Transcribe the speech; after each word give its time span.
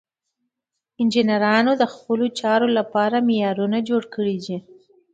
انجینرانو 1.01 1.71
د 1.81 1.83
خپلو 1.93 2.25
چارو 2.39 2.67
لپاره 2.77 3.25
معیارونه 3.27 3.77
جوړ 3.89 4.03
کړي 4.15 4.35
دي. 4.45 4.57